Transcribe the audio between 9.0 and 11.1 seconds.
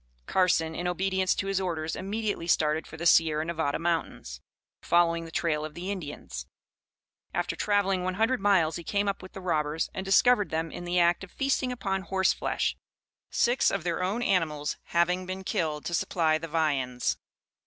up with the robbers, and discovered them in the